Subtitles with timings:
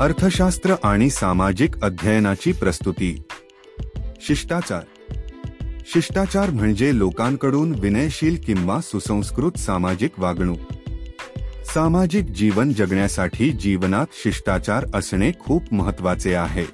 [0.00, 3.22] अर्थशास्त्र आणि सामाजिक अध्ययनाची प्रस्तुती.
[4.20, 4.80] शिष्टाचार.
[5.86, 10.58] शिष्टाचार म्हणजे लोकांकडून विनयशील किंवा सुसंस्कृत सामाजिक वागणूक.
[11.74, 16.64] सामाजिक जीवन जगण्यासाठी जीवनात शिष्टाचार असणे खूप महत्त्वाचे आहे.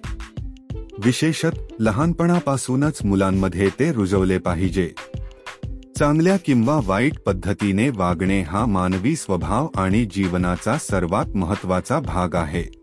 [1.05, 4.91] विशेषत लहानपणापासूनच मुलांमध्ये ते रुजवले पाहिजे.
[5.99, 12.82] चांगल्या किंवा वाईट पद्धतीने वागणे हा मानवी स्वभाव आणि जीवनाचा सर्वात महत्त्वाचा भाग आहे.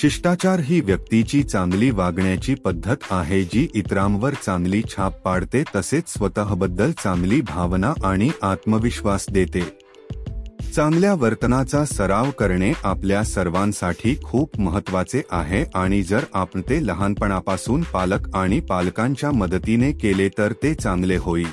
[0.00, 7.40] शिष्टाचार ही व्यक्तीची चांगली वागण्याची पद्धत आहे जी इतरांवर चांगली छाप पाडते तसेच स्वतःबद्दल चांगली
[7.40, 9.60] भावना आणि आत्मविश्वास देते.
[10.76, 18.36] चांगल्या वर्तनाचा सराव करणे आपल्या सर्वांसाठी खूप महत्त्वाचे आहे आणि जर आपण ते लहानपणापासून पालक
[18.36, 21.48] आणि पालकांच्या मदतीने केले तर ते चांगले होईल.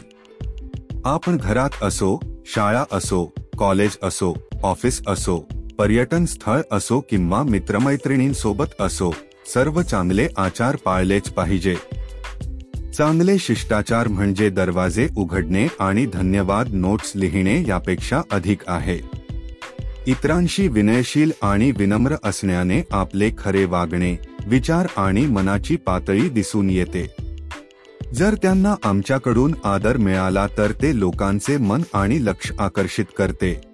[1.05, 5.47] आपण घरात असो शाळा असो कॉलेज असो ऑफिस असो
[5.81, 9.15] पर्यटन स्थळ असो किंवा मित्रमैत्रिणींसोबत असो
[9.53, 11.75] सर्व चांगले आचार पाळलेच पाहिजे.
[12.97, 18.99] चांगले शिष्टाचार म्हणजे दरवाजे उघडणे आणि धन्यवाद नोट्स लिहिणे यापेक्षा अधिक आहे.
[20.07, 24.15] इतरांशी विनयशील आणि विनम्र असण्याने आपले खरे वागणे
[24.47, 27.15] विचार आणि मनाची पातळी दिसून येते.
[28.13, 33.70] जर त्यांना आमच्याकडून आदर मिळाला तर ते लोकांचे मन आणि लक्ष आकर्षित करते.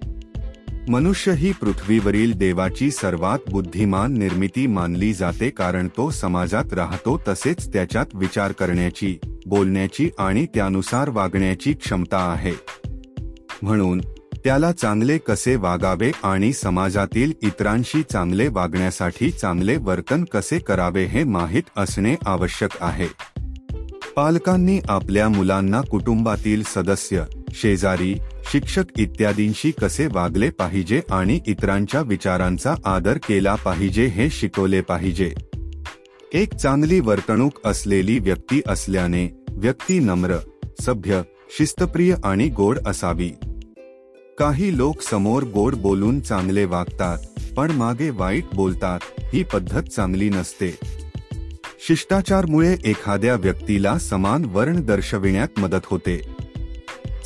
[0.90, 8.06] मनुष्य ही पृथ्वीवरील देवाची सर्वात बुद्धिमान निर्मिती मानली जाते कारण तो समाजात राहतो तसेच त्याच्यात
[8.14, 12.52] विचार करण्याची बोलण्याची आणि त्यानुसार वागण्याची क्षमता आहे.
[13.62, 14.02] म्हणून
[14.44, 21.64] त्याला चांगले कसे वागावे आणि समाजातील इतरांशी चांगले वागण्यासाठी चांगले वर्तन कसे करावे हे माहीत
[21.78, 23.08] असणे आवश्यक आहे.
[24.16, 28.16] पालकांनी आपल्या मुलांना कुटुंबातील सदस्य शेजारी
[28.52, 35.34] शिक्षक इत्यादींशी कसे वागले पाहिजे आणि इतरांच्या विचारांचा आदर केला पाहिजे हे शिकवले पाहिजे.
[36.34, 40.36] एक चांगली वर्तणूक असलेली व्यक्ती असल्याने व्यक्ती नम्र
[40.82, 41.22] सभ्य
[41.58, 43.30] शिस्तप्रिय आणि गोड असावी.
[44.40, 47.18] काही लोक समोर गोड बोलून चांगले वागतात
[47.58, 49.00] पण मागे वाईट बोलतात
[49.34, 50.78] ही पद्धत चांगली नसते.
[51.88, 56.37] शिष्टाचारमुळे एखाद्या व्यक्तीला समान वर्ण दर्शविण्यात मदत होते.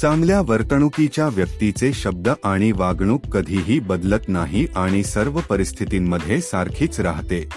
[0.01, 7.49] चांगल्या वर्तणुकीच्या व्यक्तीचे शब्द आणि वागणूक कधीही बदलत नाही आणि सर्व परिस्थितींमध्ये सारखीच राहते.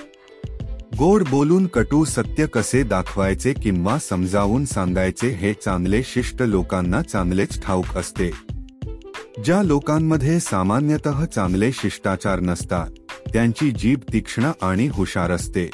[0.98, 7.96] गोड बोलून कटू सत्य कसे दाखवायचे किंवा समजावून सांगायचे हे चांगले शिष्ट लोकांना चांगलेच ठाऊक
[7.96, 8.30] असते.
[9.44, 12.90] ज्या लोकांमध्ये सामान्यतः चांगले शिष्टाचार नसतात
[13.32, 15.70] त्यांची जीभ तीक्ष्ण आणि हुशार असते.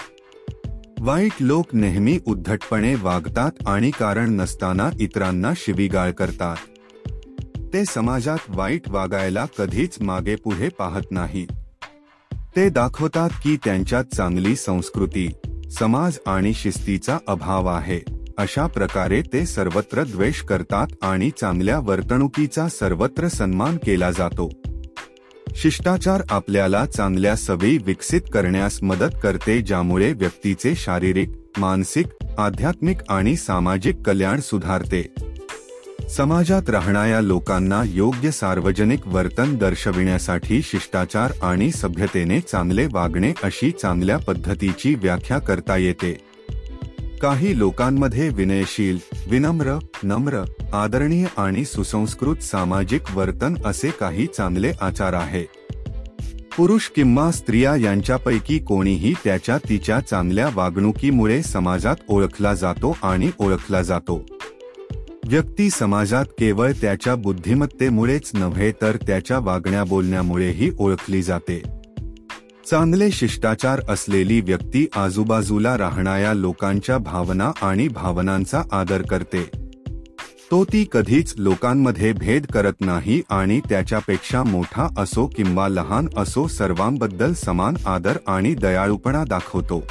[1.02, 6.56] वाईट लोक नेहमी उद्धटपणे वागतात आणि कारण नसताना इतरांना शिवीगाळ करतात.
[7.74, 11.46] ते समाजात वाईट वागायला कधीच मागे पुढे पाहत नाही.
[12.32, 15.32] ते दाखवतात की त्यांच्यात चांगली संस्कृती
[15.70, 18.00] समाज आणि शिस्तीचा अभाव आहे.
[18.38, 24.50] अशा प्रकारे ते सर्वत्र द्वेष करतात आणि चांगल्या वर्तणुकीचा सर्वत्र सन्मान केला जातो.
[25.56, 32.06] शिष्टाचार आपल्याला चांगल्या सवयी विकसित करण्यास मदत करते ज्यामुळे व्यक्तीचे शारीरिक मानसिक
[32.38, 35.14] आध्यात्मिक आणि सामाजिक कल्याण सुधारते.
[36.10, 44.94] समाजात राहणाऱ्या लोकांना योग्य सार्वजनिक वर्तन दर्शविण्यासाठी शिष्टाचार आणि सभ्यतेने चांगले वागणे अशी चांगल्या पद्धतीची
[44.94, 46.29] व्याख्या करता येते.
[47.20, 50.42] काही लोकांमध्ये विनयशील विनम्र नम्र
[50.72, 55.44] आदरणीय आणि सुसंस्कृत सामाजिक वर्तन असे काही चांगले आचार आहे.
[56.56, 64.26] पुरुष किंवा स्त्रिया यांच्यापैकी कोणीही त्याच्या तिच्या चांगल्या वागणुकीमुळे समाजात ओळखला जातो आणि ओळखला जातो.
[65.28, 71.79] व्यक्ती समाजात केवळ त्याच्या बुद्धिमत्तेमुळेच नव्हे तर त्याच्या वागण्या बोलण्यामुळेही ओळखली जाते.
[72.70, 79.50] चांगले शिष्टाचार असलेली व्यक्ती आजूबाजूला राहणाऱ्या लोकांच्या भावना आणि भावनांचा आदर करते.
[80.50, 87.32] तो ती कधीच लोकांमध्ये भेद करत नाही आणि त्याच्यापेक्षा मोठा असो किंवा लहान असो सर्वांबद्दल
[87.32, 89.84] समान आदर आणि दयाळूपणा दाखवतो.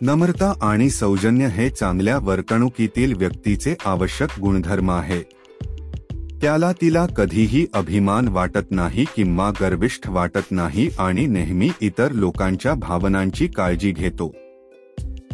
[0.00, 5.24] नम्रता आणि सौजन्य हे चांगल्या वर्तणुकीतील व्यक्तीचे आवश्यक गुणधर्म आहेत
[6.44, 13.46] त्याला तिला कधीही अभिमान वाटत नाही किंवा गर्विष्ठ वाटत नाही आणि नेहमी इतर लोकांच्या भावनांची
[13.46, 14.34] काळजी घेतो.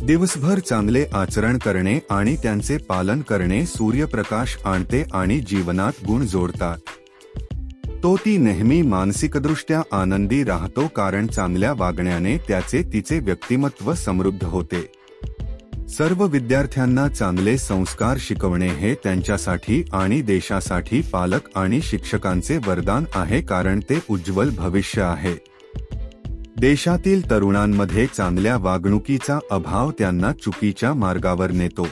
[0.04, 6.76] दिवसभर चांगले आचरण करणे आणि त्यांचे पालन करणे सूर्यप्रकाश आणते आणि जीवनात गुण जोडतात.
[8.02, 14.99] तो ती नेहमी मानसिकदृष्ट्या आनंदी राहतो कारण चांगल्या वागण्याने त्याचे तिचे व्यक्तिमत्व समृद्ध होते.
[15.90, 23.80] सर्व विद्यार्थ्यांना चांगले संस्कार शिकवणे हे त्यांच्यासाठी आणि देशासाठी पालक आणि शिक्षकांचे वरदान आहे कारण
[23.80, 25.34] ते उज्ज्वल भविष्य आहे.
[26.60, 31.88] देशातील तरुणांमध्ये चांगल्या वागणुकीचा अभाव त्यांना चुकीच्या मार्गावर नेतो.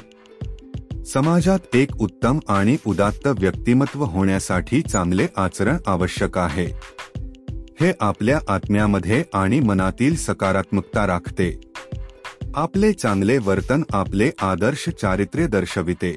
[1.05, 6.67] समाजात एक उत्तम आणि उदात्त व्यक्तिमत्व होण्यासाठी चांगले आचरण आवश्यक आहे.
[7.81, 11.68] हे आपल्या आत्म्यामध्ये आणि मनातील सकारात्मकता राखते.
[12.59, 16.17] आपले चांगले वर्तन आपले आदर्श चारित्र्य दर्शविते.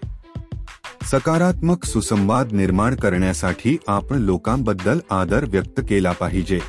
[1.12, 6.60] सकारात्मक सुसंवाद निर्माण करण्यासाठी आपण लोकांबद्दल आदर व्यक्त केला पाहिजे.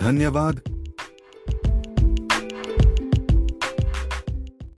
[0.00, 0.54] धन्यवाद.